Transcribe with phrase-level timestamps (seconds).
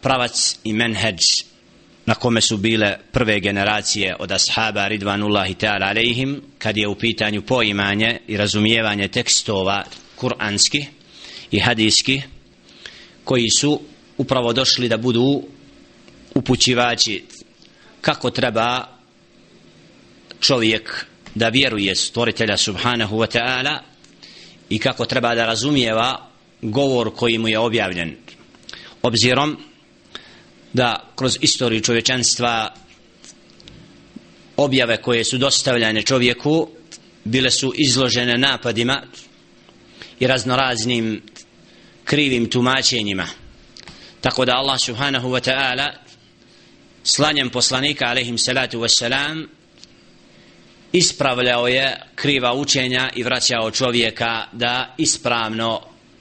[0.00, 1.22] pravac i menheđ
[2.06, 7.42] na kome su bile prve generacije od ashaba ridvanullahi ta'ala alaihim kad je u pitanju
[7.42, 9.84] poimanje i razumijevanje tekstova
[10.16, 10.86] kuranski
[11.50, 12.22] i hadijski
[13.24, 13.80] koji su
[14.18, 15.42] upravo došli da budu
[16.34, 17.24] upućivači
[18.00, 18.88] kako treba
[20.40, 23.78] čovjek da vjeruje stvoritelja subhanahu wa ta'ala
[24.68, 26.28] i kako treba da razumijeva
[26.62, 28.16] govor koji mu je objavljen.
[29.02, 29.56] Obzirom
[30.78, 32.74] da kroz istoriju čovječanstva
[34.56, 36.68] objave koje su dostavljane čovjeku
[37.24, 39.02] bile su izložene napadima
[40.20, 41.22] i raznoraznim
[42.04, 43.26] krivim tumačenjima.
[44.20, 45.92] Tako da Allah subhanahu wa ta'ala
[47.04, 49.46] slanjem poslanika alaihim salatu wassalam
[50.92, 55.80] ispravljao je kriva učenja i vraćao čovjeka da ispravno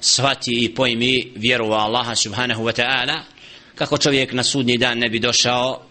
[0.00, 3.37] shvati i pojmi vjeru u Allaha subhanahu wa ta'ala
[3.78, 5.82] kako čovjek na sudnji dan ne bi došao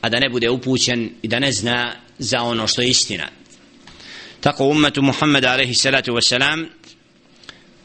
[0.00, 3.28] a da ne bude upućen i da ne zna za ono što je istina.
[4.40, 6.66] Tako ummetu Muhammeda alaihi salatu wasalam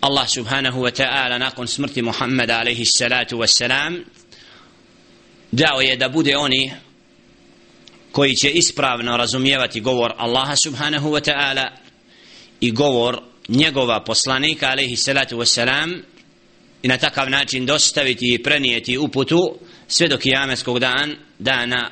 [0.01, 4.03] Allah subhanahu wa ta'ala nakon smrti Muhammeda alaihi salatu wasalam
[5.51, 6.71] dao je da bude oni
[8.11, 11.69] koji će ispravno razumijevati govor Allaha subhanahu wa ta'ala
[12.59, 16.01] i govor njegova poslanika alaihi salatu wassalam
[16.81, 21.91] i na takav način dostaviti i prenijeti uputu sve do kijameskog dan, dana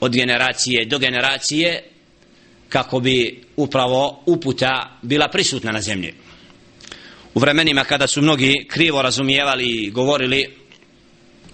[0.00, 1.82] od generacije do generacije
[2.68, 6.14] kako bi upravo uputa bila prisutna na zemlji.
[7.34, 10.56] U vremenima kada su mnogi krivo razumijevali i govorili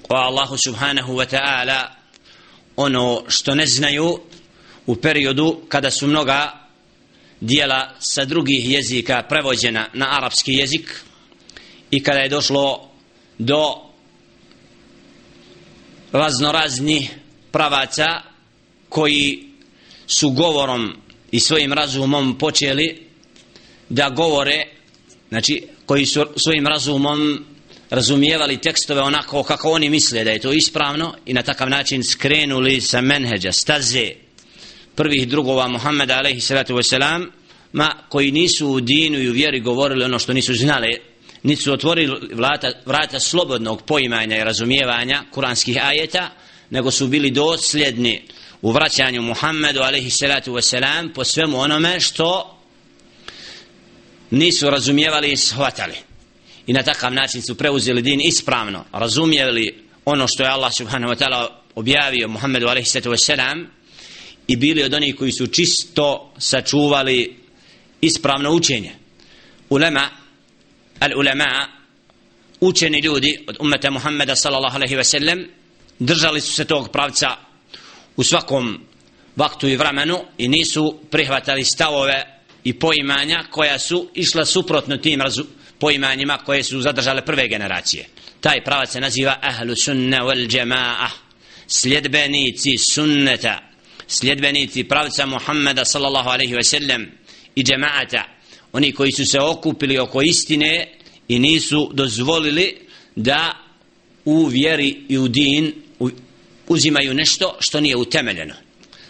[0.09, 1.87] o Allahu subhanahu wa ta'ala
[2.77, 4.21] ono što ne znaju
[4.87, 6.69] u periodu kada su mnoga
[7.41, 11.05] dijela sa drugih jezika prevođena na arapski jezik
[11.93, 12.89] i kada je došlo
[13.39, 13.75] do
[16.13, 17.09] raznorazni
[17.51, 18.07] pravaca
[18.89, 19.49] koji
[20.07, 20.97] su govorom
[21.31, 23.07] i svojim razumom počeli
[23.89, 24.65] da govore
[25.29, 27.45] znači koji su svojim razumom
[27.91, 32.81] razumijevali tekstove onako kako oni misle da je to ispravno i na takav način skrenuli
[32.81, 34.11] sa menheđa, staze
[34.95, 37.27] prvih drugova Muhammeda alaihi salatu wasalam
[37.73, 41.12] ma koji nisu u dinu i u vjeri govorili ono što nisu znali
[41.43, 46.31] niti su otvorili vrata, vrata slobodnog poimanja i razumijevanja kuranskih ajeta
[46.71, 48.23] nego su bili dosljedni
[48.63, 52.59] u vraćanju Muhammedu alaihi salatu wasalam po svemu onome što
[54.31, 55.95] nisu razumijevali i shvatali.
[56.67, 61.19] I na takav način su preuzeli din ispravno razumijeli ono što je Allah subhanahu wa
[61.19, 63.67] ta'ala objavio Muhammedu alaihi salatu wasalam
[64.47, 67.37] i bili od onih koji su čisto sačuvali
[68.01, 68.93] ispravno učenje.
[69.71, 70.22] Ulema
[71.03, 71.69] al ulema
[72.61, 75.49] učeni ljudi od ummeta Muhammeda sallallahu alaihi sellem
[75.99, 77.37] držali su se tog pravca
[78.17, 78.81] u svakom
[79.37, 82.27] vaktu i vremenu i nisu prihvatali stavove
[82.65, 85.45] i poimanja koja su išla suprotno tim razu,
[85.79, 88.07] poimanjima koje su zadržale prve generacije.
[88.41, 91.09] Taj pravac se naziva ahlu sunna wal jama'a,
[91.67, 93.59] sljedbenici sunneta,
[94.07, 97.11] sljedbenici pravca Muhammeda sallallahu alaihi ve sellem
[97.55, 98.23] i jama'ata,
[98.73, 100.89] oni koji su se okupili oko istine
[101.29, 102.77] i nisu dozvolili
[103.17, 103.57] da
[104.25, 105.73] u vjeri i u din
[106.69, 108.55] uzimaju nešto što nije utemeljeno.